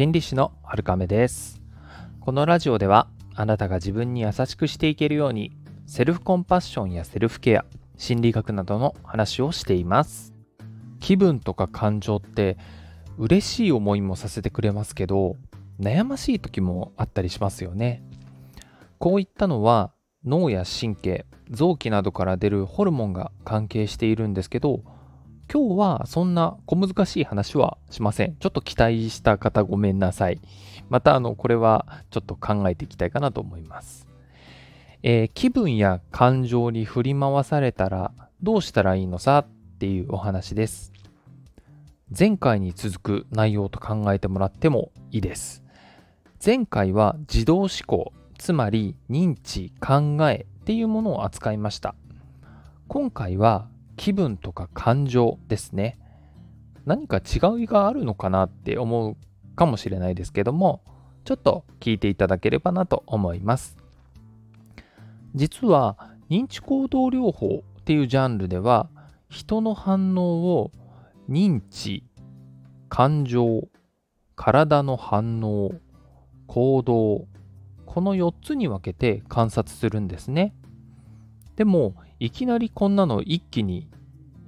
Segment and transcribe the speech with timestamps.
[0.00, 1.60] 心理師の春亀です。
[2.20, 5.52] このラジオではあなたが自分に優しくしていけるように
[5.84, 7.66] セルフコンパッションやセルフケア
[7.98, 10.32] 心理学などの話をしています。
[11.00, 12.56] 気分とか感情って
[13.18, 15.36] 嬉しい思いもさせてくれますけど
[15.78, 18.02] 悩ましい時もあったりしますよね。
[18.96, 19.92] こういったのは
[20.24, 24.80] 脳や神経臓器などから出るホルモンが関係しているんですけど
[25.52, 28.36] 今日はそんな小難しい話はしません。
[28.36, 30.40] ちょっと期待した方ごめんなさい。
[30.88, 34.06] またあのこれはちょっと考えていきたいかなと思います。
[35.02, 40.92] えー、気分や感情に振り回されたらどうしたらいいのさっていうお話です。
[42.16, 45.64] 前回に続く内容と考えてもらってもいいです。
[46.44, 51.96] 前回は自動思考、つまり認知、考えっていうものを扱いました。
[52.86, 53.69] 今回は
[54.00, 55.98] 気分とか感情ですね。
[56.86, 59.16] 何か違いがあるのかなって思う
[59.56, 60.80] かもしれないですけども、
[61.24, 63.76] ちょっと聞いていただければなと思います。
[65.34, 65.98] 実は
[66.30, 68.88] 認知行動療法っていうジャンルでは
[69.28, 70.72] 人の反応を
[71.28, 72.02] 認知、
[72.88, 73.68] 感情、
[74.34, 75.72] 体の反応、
[76.46, 77.26] 行動、
[77.84, 80.54] この4つに分けて観察するんですね。
[81.56, 83.88] でもいきなりこんなの一気に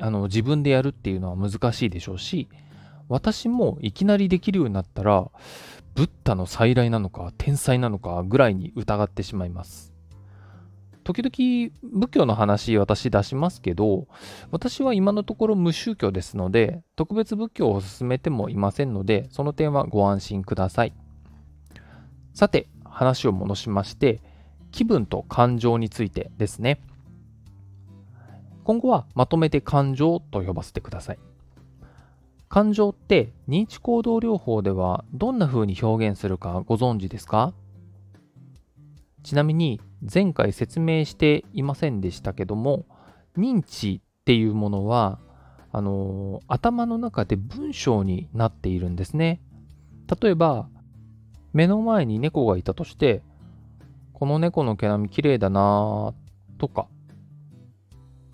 [0.00, 2.48] あの自分でやるっていうのは難しいでしょうし
[3.08, 5.30] 私もいきなりできるようになったら
[5.94, 9.92] ブッダの再来なのか天才なのかぐらいに疑ってしまいます。
[11.02, 14.06] 時々仏教の話私出しますけど
[14.50, 20.92] 私は今のところ無宗教ですので特別仏教を進めてもいませんのでその点はご安心ください。
[22.34, 24.20] さて話を戻しまして
[24.70, 26.80] 気分と感情についてですね。
[28.64, 31.18] 今後はまとめて感情と呼ばせてください。
[32.48, 37.54] 感情って認知行動療法ではどんな風に表現するかご存知ですか？
[39.22, 39.80] ちなみに
[40.12, 42.86] 前回説明していませんでしたけども
[43.36, 45.20] 認知っていうものは
[45.72, 49.40] あの、頭の中で文章になっているんですね。
[50.20, 50.68] 例えば
[51.52, 53.22] 目の前に猫がいたとして
[54.12, 56.12] この猫の毛並み綺麗だな
[56.58, 56.88] とか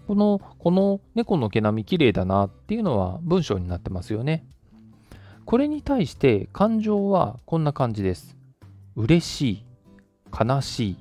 [0.07, 4.47] この、この猫の毛並み綺麗だなっていうのは文章になってますよね。
[5.45, 8.37] これに対して感情はこんな感じです。
[8.95, 9.65] 嬉しい、
[10.39, 10.97] 悲しい、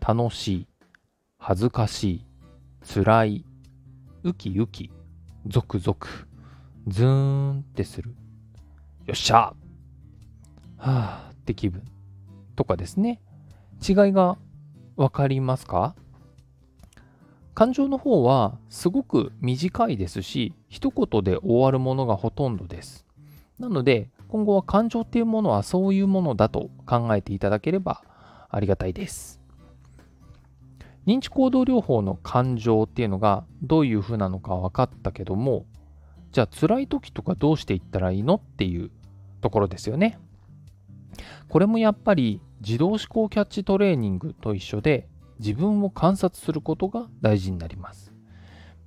[0.00, 0.66] 楽しい、
[1.38, 2.26] 恥ずかしい、
[2.94, 3.44] 辛い、
[4.22, 4.90] ウキウキ、
[5.46, 6.08] ゾクゾク、
[6.86, 8.14] ズーンってする。
[9.06, 9.54] よっしゃは
[10.78, 11.82] あって気分
[12.54, 13.20] とかですね。
[13.80, 14.36] 違いが
[14.96, 15.96] わかりますか？
[17.62, 23.06] 感情の方はすごく短いですし、一言で終わるものがほとんどです。
[23.60, 28.02] なので、今後は感情っていうものはそういうものだと考えていただければ
[28.50, 29.40] ありがたいです。
[31.06, 35.64] 認知行動療法の感情っていうのがどういうふうなのか分かったけども、
[36.32, 38.90] じゃあ辛い時とかどうしていったらいいのっていう
[39.40, 40.18] ところですよね。
[41.48, 45.06] これもやっぱり自動思考キャッチトレーニングと一緒で
[45.42, 48.14] 自分を観察することが大事になります。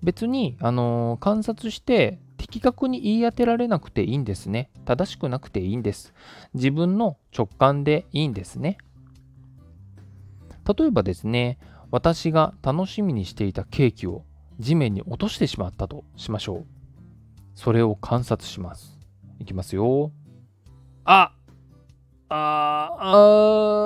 [0.01, 4.69] 別に、あのー、観察して的確に言い当てられなくていいんですね。
[4.85, 6.13] 正しくなくていいんです。
[6.53, 8.77] 自分の直感でいいんですね。
[10.77, 11.59] 例えばですね、
[11.91, 14.23] 私が楽しみにしていたケーキを
[14.59, 16.65] 地面に落としてしまったとしましょう。
[17.53, 18.97] それを観察します。
[19.39, 20.11] いきますよ。
[21.03, 21.31] あ
[22.29, 23.84] ああ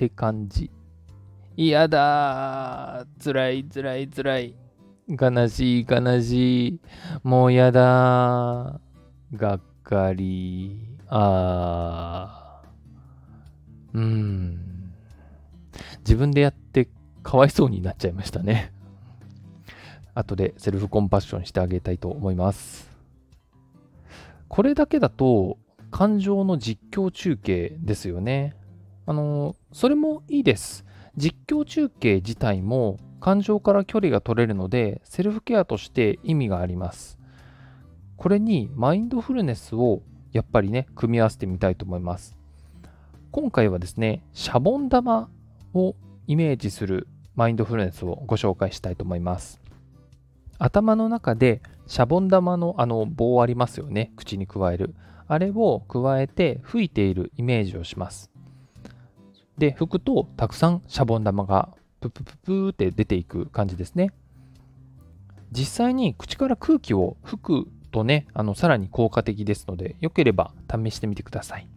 [0.00, 0.70] って感じ。
[1.56, 4.54] 嫌だつらいつらいつらい。
[5.08, 6.80] 悲しい悲しい。
[7.22, 8.80] もう嫌だ
[9.34, 10.96] がっかり。
[11.06, 13.98] あー。
[13.98, 14.94] うん。
[15.98, 16.88] 自分でやって
[17.22, 18.72] かわいそうになっちゃいましたね。
[20.14, 22.90] 後でセルフコンパッションしてあげたいと思います。
[24.48, 25.58] これだけだと
[25.90, 28.56] 感情の実況中継ですよね。
[29.06, 30.84] あの、それもいいです。
[31.16, 37.18] 実況中継自体も感情から距離が取れるので、セルフケアとして意味があります。
[38.16, 40.02] これにマインドフルネスを
[40.32, 42.36] やっぱりね、組み合わせてみたいと思います。
[43.30, 45.30] 今回はですね、シャボン玉
[45.74, 45.94] を
[46.26, 49.60] イメージするマインドフルネスをご紹介したいと思います。
[50.58, 54.94] 頭の中でシャボン玉のあの棒ありますよね、口に加える。
[55.26, 58.30] あれを加えて吹いているイメージをします。
[59.60, 61.68] で、吹くとたくさんシャボン玉が
[62.00, 64.10] ププププーって出ていく感じですね。
[65.52, 71.68] 実際に口から空気を吹くとね、あのさらに効果的ですので、よければ試してみてください。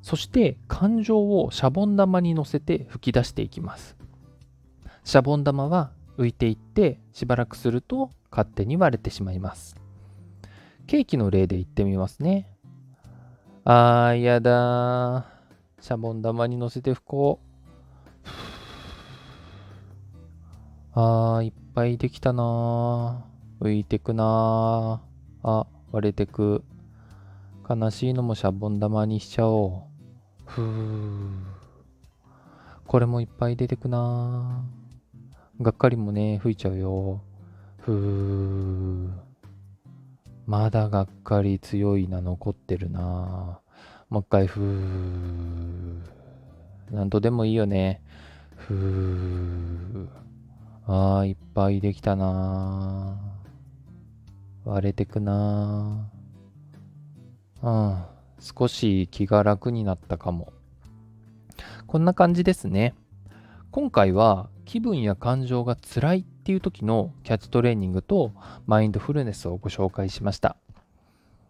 [0.00, 3.96] そして感情をシャボン玉に乗せて吹き出していきます。
[5.04, 9.76] シャボン玉は浮いていってしばらくすると勝手に割れてしまいます。
[10.86, 12.48] ケーキの例で言ってみますね。
[13.64, 15.31] あー、やだ
[15.82, 17.40] シャボン玉に乗せて吹こ
[18.24, 18.28] う。
[20.92, 23.26] あー、いっぱいできたな
[23.60, 25.02] 浮いてくな
[25.42, 26.62] あ、割れてく。
[27.68, 29.88] 悲しいのもシャボン玉にしちゃお
[30.46, 30.50] う。
[30.50, 31.30] ふー。
[32.86, 34.64] これもいっぱい出てくな
[35.60, 37.24] がっかりもね、吹いちゃうよ。
[37.78, 39.10] ふー。
[40.46, 43.61] まだがっかり強いな、残ってるな
[44.12, 46.02] もう一回、ふー。
[46.90, 48.02] なんとでもいいよね。
[48.56, 50.06] ふー。
[50.86, 53.16] あー、いっぱいできたな
[54.66, 56.10] 割れてくな
[57.62, 58.04] うん。
[58.38, 60.52] 少し気が楽になったかも。
[61.86, 62.94] こんな感じですね。
[63.70, 68.32] 今回は気分や感情が辛いっていう時のキャッチトレーニングと
[68.66, 70.58] マインドフルネスをご紹介しました。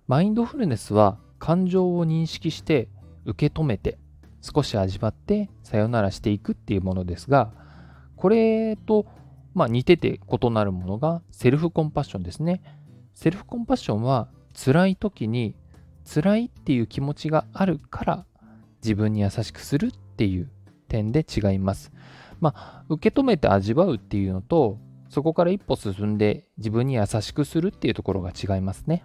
[0.06, 2.88] マインドフルネスは感情を認識して
[3.24, 3.98] 受け止めて
[4.40, 7.50] 少し味わってさよならしていくっていうものですが
[8.14, 9.06] これと
[9.52, 12.62] まあ似てて異なるものがセルフコンパッションですね。
[13.12, 15.56] セルフコンパッションは辛い時に
[16.04, 18.26] 辛いっていう気持ちがあるから
[18.80, 20.48] 自分に優しくするっていう
[20.86, 21.90] 点で違います。
[22.40, 24.78] まあ、受け止めて味わうっていうのと
[25.08, 29.04] そこから一歩進んで自分に優しくするっていうところが違いますね。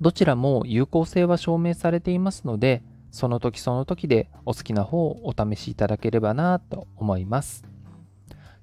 [0.00, 7.64] どちらも有効性は証明されていますのでその時その時でお好きな方をお試しいただければなと思います。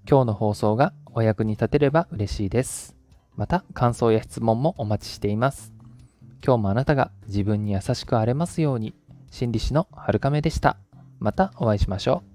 [0.07, 2.95] 今日の放送がお役に立てれば嬉しいです。
[3.36, 5.74] また感想や質問もお待ちしています。
[6.45, 8.94] 今日もあなたが自分に優しくあれますように、
[9.31, 10.77] 心理師のはるかめでした。
[11.19, 12.34] またお会いしましょう。